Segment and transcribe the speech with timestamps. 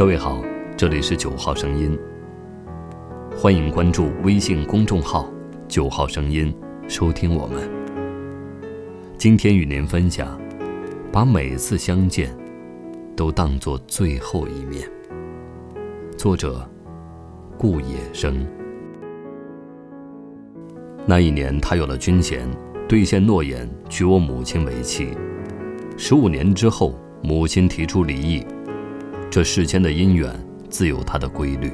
[0.00, 0.42] 各位好，
[0.78, 1.94] 这里是九号声音，
[3.36, 5.30] 欢迎关注微信公众号
[5.68, 6.50] “九号声音”，
[6.88, 7.68] 收听我们。
[9.18, 10.40] 今天与您分享，
[11.12, 12.34] 把每次相见
[13.14, 14.88] 都当作最后一面。
[16.16, 16.66] 作者：
[17.58, 18.46] 顾野生。
[21.04, 22.48] 那一年，他有了军衔，
[22.88, 25.08] 兑现诺言，娶我母亲为妻。
[25.98, 28.42] 十五年之后，母亲提出离异。
[29.30, 30.28] 这世间的姻缘
[30.68, 31.70] 自有它的规律。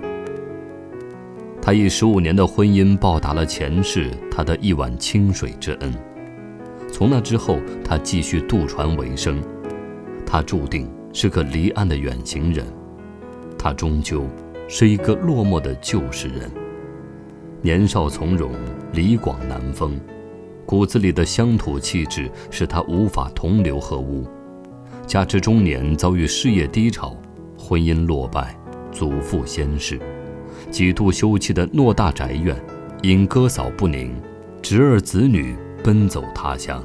[1.62, 5.92] 他以十五年的婚姻报答了前世他的一碗清水之恩。
[6.92, 9.42] 从那之后，他继续渡船为生。
[10.24, 12.64] 他注定是个离岸的远行人。
[13.58, 14.26] 他终究
[14.68, 16.50] 是一个落寞的旧时人。
[17.62, 18.52] 年少从容，
[18.92, 19.98] 李广难封，
[20.64, 24.24] 骨子里的乡土气质使他无法同流合污。
[25.06, 27.16] 加之中年遭遇事业低潮。
[27.66, 28.56] 婚姻落败，
[28.92, 29.98] 祖父先逝，
[30.70, 32.56] 几度休憩的偌大宅院，
[33.02, 34.14] 因哥嫂不宁，
[34.62, 36.80] 侄儿子女奔走他乡，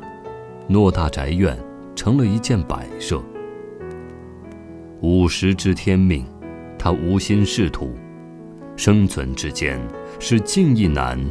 [0.68, 1.56] 偌大宅院
[1.96, 3.22] 成了一件摆设。
[5.02, 6.26] 五十知天命，
[6.80, 7.92] 他无心仕途，
[8.76, 9.80] 生存之间
[10.20, 11.24] 是进亦难，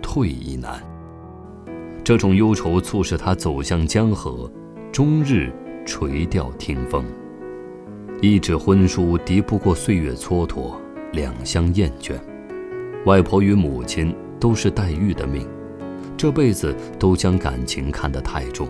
[0.00, 0.80] 退亦难。
[2.04, 4.48] 这种忧愁促使他走向江河，
[4.92, 5.52] 终日
[5.84, 7.04] 垂钓听风。
[8.24, 10.76] 一纸婚书敌不过岁月蹉跎，
[11.10, 12.14] 两相厌倦。
[13.04, 15.44] 外婆与母亲都是黛玉的命，
[16.16, 18.68] 这辈子都将感情看得太重，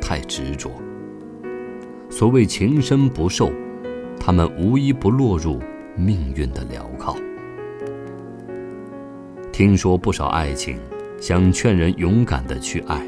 [0.00, 0.68] 太执着。
[2.10, 3.52] 所谓情深不寿，
[4.18, 5.60] 他们无一不落入
[5.94, 7.16] 命运的镣铐。
[9.52, 10.76] 听说不少爱情，
[11.20, 13.06] 想劝人勇敢的去爱，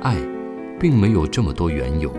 [0.00, 0.16] 爱，
[0.80, 2.10] 并没有这么多缘由。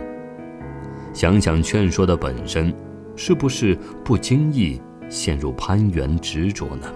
[1.17, 2.71] 想想劝说的本身，
[3.15, 4.79] 是不是不经意
[5.09, 6.93] 陷入攀缘执着呢？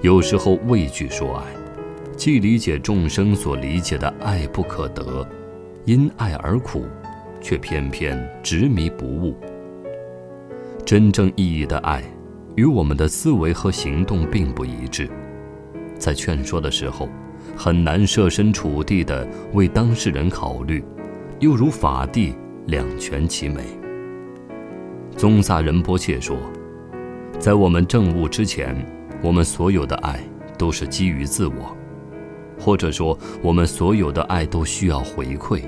[0.00, 1.44] 有时候畏惧说爱，
[2.16, 5.28] 既理解众生所理解的爱不可得，
[5.84, 6.86] 因爱而苦，
[7.38, 9.36] 却偏偏执迷不悟。
[10.82, 12.02] 真正意义的爱，
[12.54, 15.06] 与我们的思维和行动并不一致。
[15.98, 17.10] 在劝说的时候，
[17.54, 20.82] 很难设身处地地为当事人考虑，
[21.40, 22.34] 又如法地。
[22.70, 23.62] 两全其美。
[25.16, 26.38] 宗萨仁波切说，
[27.36, 28.76] 在我们证悟之前，
[29.20, 30.20] 我们所有的爱
[30.56, 31.76] 都是基于自我，
[32.60, 35.62] 或者说，我们所有的爱都需要回馈。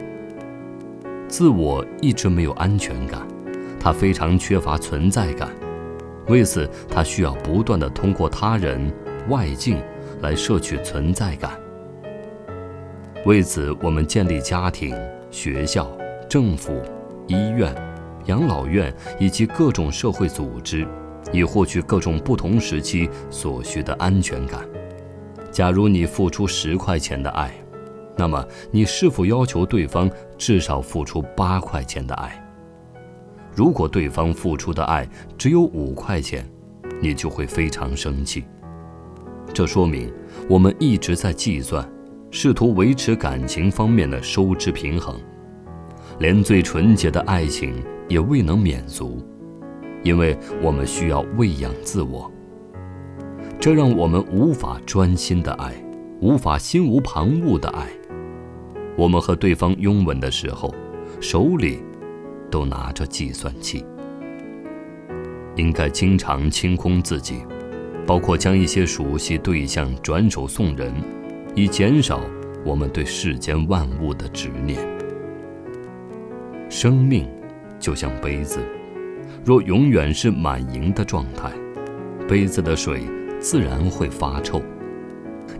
[1.26, 3.26] 自我一直没有安全感，
[3.80, 5.50] 他非常缺乏存在感，
[6.28, 8.80] 为此，他需要不断的通过他人、
[9.28, 9.76] 外境
[10.20, 11.50] 来摄取存在感。
[13.26, 14.96] 为此，我们建立家庭、
[15.32, 15.90] 学校。
[16.32, 16.80] 政府、
[17.26, 17.74] 医院、
[18.24, 20.88] 养老院以及各种社会组织，
[21.30, 24.66] 以获取各种不同时期所需的安全感。
[25.50, 27.52] 假如你付出十块钱的爱，
[28.16, 32.42] 那么你是否要求对方至少付出八块钱的爱？
[33.54, 35.06] 如果对方付出的爱
[35.36, 36.50] 只有五块钱，
[37.02, 38.44] 你就会非常生气。
[39.52, 40.10] 这说明
[40.48, 41.86] 我们一直在计算，
[42.30, 45.20] 试图维持感情方面的收支平衡。
[46.22, 47.74] 连最纯洁的爱情
[48.08, 49.20] 也未能免俗，
[50.04, 52.30] 因为我们需要喂养自我。
[53.58, 55.74] 这让我们无法专心的爱，
[56.20, 57.88] 无法心无旁骛的爱。
[58.96, 60.72] 我们和对方拥吻的时候，
[61.20, 61.82] 手里
[62.48, 63.84] 都拿着计算器。
[65.56, 67.42] 应该经常清空自己，
[68.06, 70.94] 包括将一些熟悉对象转手送人，
[71.56, 72.20] 以减少
[72.64, 74.78] 我们对世间万物的执念。
[76.72, 77.28] 生命
[77.78, 78.58] 就像杯子，
[79.44, 81.52] 若永远是满盈的状态，
[82.26, 83.02] 杯子的水
[83.38, 84.62] 自然会发臭。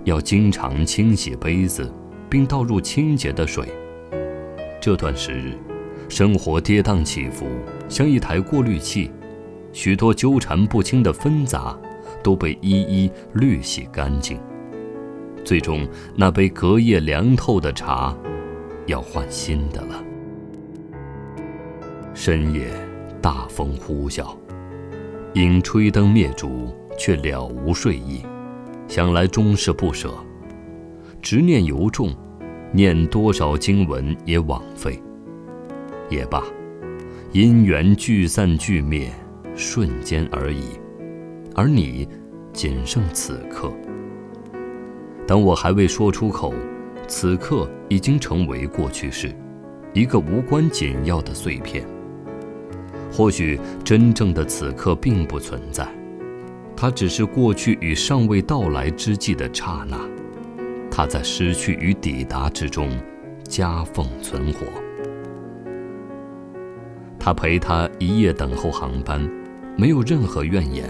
[0.04, 1.92] 要经常清洗杯子，
[2.30, 3.68] 并倒入清洁的水。
[4.80, 5.52] 这段时日，
[6.08, 7.46] 生活跌宕起伏，
[7.90, 9.10] 像一台过滤器，
[9.70, 11.78] 许多纠缠不清的纷杂
[12.22, 14.40] 都被一一滤洗干净。
[15.44, 15.86] 最终，
[16.16, 18.16] 那杯隔夜凉透的茶，
[18.86, 20.02] 要换新的了。
[22.24, 22.68] 深夜，
[23.20, 24.32] 大风呼啸，
[25.32, 28.22] 因吹灯灭烛，却了无睡意，
[28.86, 30.14] 想来终是不舍，
[31.20, 32.14] 执念尤重，
[32.70, 35.02] 念多少经文也枉费。
[36.08, 36.44] 也罢，
[37.32, 39.10] 因缘聚散聚灭，
[39.56, 40.78] 瞬间而已，
[41.56, 42.08] 而你，
[42.52, 43.68] 仅剩此刻。
[45.26, 46.54] 当我还未说出口，
[47.08, 49.34] 此刻已经成为过去式，
[49.92, 51.84] 一个无关紧要的碎片。
[53.12, 55.86] 或许真正的此刻并不存在，
[56.74, 59.98] 它只是过去与尚未到来之际的刹那。
[60.90, 62.90] 它在失去与抵达之中
[63.44, 64.66] 夹缝存活。
[67.18, 69.30] 他陪她一夜等候航班，
[69.76, 70.88] 没有任何怨言。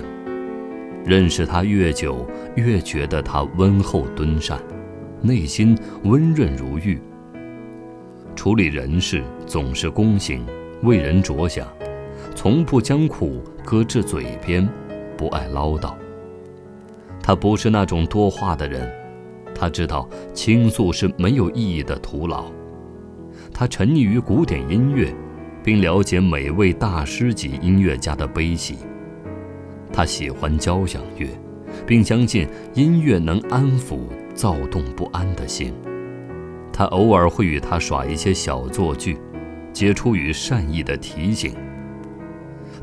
[1.04, 2.24] 认识他越久，
[2.54, 4.60] 越觉得他温厚敦善，
[5.20, 7.00] 内心温润如玉。
[8.36, 10.46] 处理人事总是公行，
[10.84, 11.66] 为人着想，
[12.34, 14.68] 从不将苦搁置嘴边，
[15.16, 15.94] 不爱唠叨。
[17.22, 18.90] 他不是那种多话的人，
[19.54, 22.44] 他知道倾诉是没有意义的徒劳。
[23.52, 25.14] 他沉溺于古典音乐。
[25.64, 28.78] 并了解每位大师级音乐家的悲喜。
[29.92, 31.28] 他喜欢交响乐，
[31.86, 34.00] 并相信音乐能安抚
[34.34, 35.72] 躁动不安的心。
[36.72, 39.18] 他偶尔会与他耍一些小作剧，
[39.72, 41.54] 皆出于善意的提醒。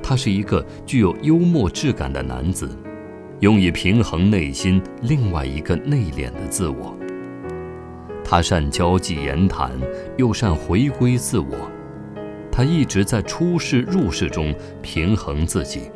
[0.10, 2.68] 他是一个具有幽默质感的男子，
[3.42, 6.98] 用以平衡内心另外一个内敛的自我。
[8.24, 9.72] 他善交际言谈，
[10.18, 11.70] 又善回归自我。
[12.52, 14.52] 他一直在出世入世中
[14.82, 15.92] 平衡自己，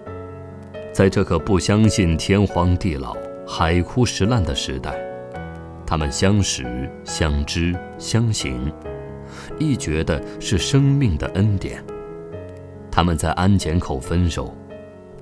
[0.92, 3.18] 在这个不相信天荒地老、
[3.48, 4.94] 海枯石烂的时代，
[5.88, 8.72] 他们相识、相知、相行，
[9.58, 11.84] 亦觉得是生命的恩典。
[12.96, 14.56] 他们在安检口分手，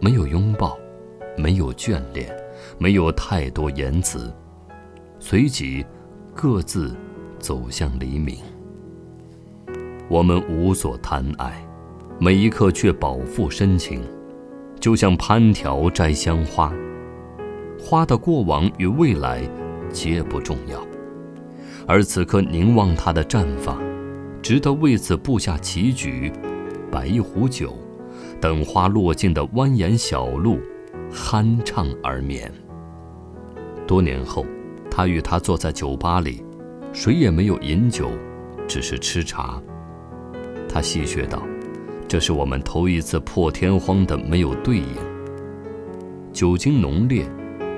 [0.01, 0.77] 没有拥抱，
[1.37, 2.29] 没有眷恋，
[2.77, 4.29] 没有太多言辞，
[5.21, 5.85] 随即
[6.35, 6.93] 各自
[7.39, 8.35] 走向黎明。
[10.09, 11.65] 我们无所贪爱，
[12.19, 14.03] 每一刻却饱腹深情，
[14.77, 16.73] 就像攀条摘香花。
[17.79, 19.49] 花的过往与未来
[19.93, 20.85] 皆不重要，
[21.87, 23.81] 而此刻凝望它的绽放，
[24.41, 26.29] 值得为此布下棋局，
[26.91, 27.73] 摆一壶酒，
[28.41, 30.59] 等花落尽的蜿蜒小路，
[31.11, 32.51] 酣畅而眠。
[33.87, 34.45] 多年后，
[34.89, 36.43] 他与她坐在酒吧里，
[36.91, 38.11] 谁也没有饮酒，
[38.67, 39.61] 只是吃茶。
[40.67, 41.41] 他戏谑道
[42.07, 44.85] ：“这是我们头一次破天荒的没有对饮。
[46.31, 47.25] 酒精浓烈，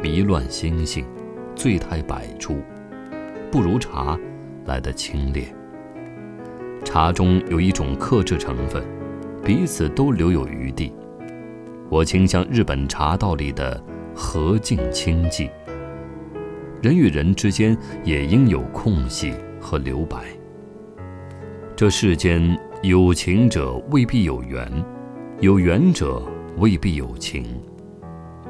[0.01, 1.05] 迷乱心性，
[1.55, 2.57] 醉态百出，
[3.51, 4.17] 不如茶
[4.65, 5.45] 来得清冽。
[6.83, 8.83] 茶中有一种克制成分，
[9.43, 10.93] 彼此都留有余地。
[11.89, 13.81] 我倾向日本茶道里的
[14.15, 15.49] 和静清寂。
[16.81, 20.17] 人与人之间也应有空隙和留白。
[21.75, 24.69] 这世间。”有情者未必有缘，
[25.39, 26.21] 有缘者
[26.57, 27.45] 未必有情。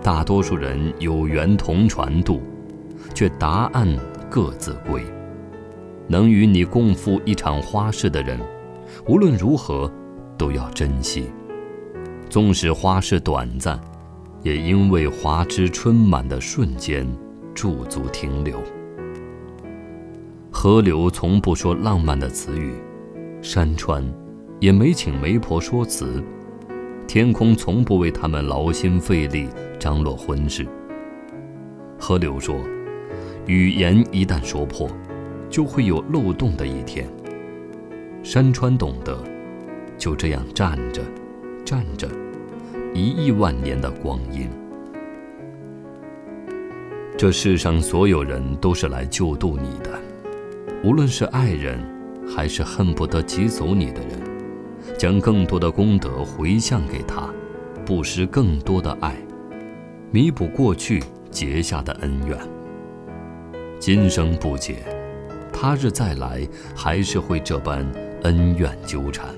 [0.02, 2.42] 大多数人有缘同船渡，
[3.14, 3.88] 却答案
[4.32, 5.04] 各自归。
[6.08, 8.40] 能与你共赴一场花事的人，
[9.08, 9.88] 无论如何
[10.38, 11.32] 都要珍惜。
[12.30, 13.80] 纵使花事短暂，
[14.42, 17.08] 也因为花枝春满的瞬间
[17.54, 18.58] 驻足停留。
[20.52, 22.74] 河流从不说浪漫的词语，
[23.42, 24.04] 山川。
[24.60, 26.24] 也没请媒婆说辞，
[27.06, 30.66] 天空从不为他们劳心费力张罗婚事。
[32.00, 32.56] 河流说
[33.46, 34.90] ：“语言一旦说破，
[35.50, 37.06] 就会有漏洞的一天。”
[38.24, 39.22] 山川懂得，
[40.04, 41.02] 就这样站着，
[41.64, 42.10] 站着，
[42.94, 44.50] 一亿万年的光阴。
[47.18, 49.98] 这世上所有人都是来救渡你的，
[50.84, 51.80] 无论是爱人，
[52.28, 54.20] 还是恨不得挤走你的人。
[54.98, 57.30] 将更多的功德回向给他，
[57.86, 59.16] 布施更多的爱，
[60.12, 62.38] 弥补过去结下的恩怨。
[63.80, 64.84] 今生不解，
[65.54, 66.46] 他日再来
[66.76, 67.90] 还是会这般
[68.24, 69.34] 恩怨纠缠。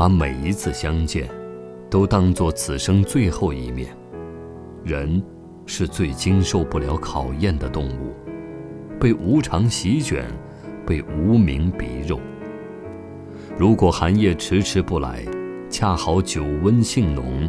[0.00, 1.28] 把每一次相见，
[1.90, 3.94] 都当作此生最后一面。
[4.82, 5.22] 人
[5.66, 8.14] 是最经受不了考验的动物，
[8.98, 10.24] 被无常席卷，
[10.86, 12.18] 被无名逼肉。
[13.58, 15.22] 如果寒夜迟迟不来，
[15.68, 17.46] 恰好酒温性浓，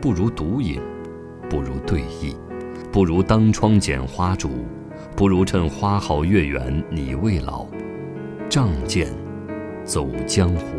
[0.00, 0.80] 不如独饮，
[1.50, 2.32] 不如对弈，
[2.92, 4.50] 不如当窗剪花烛，
[5.16, 7.66] 不如趁花好月圆你未老，
[8.48, 9.12] 仗剑
[9.84, 10.76] 走江湖。